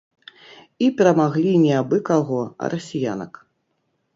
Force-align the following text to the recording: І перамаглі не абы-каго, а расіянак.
І 0.85 0.87
перамаглі 1.01 1.53
не 1.65 1.73
абы-каго, 1.81 2.41
а 2.65 2.71
расіянак. 2.77 3.33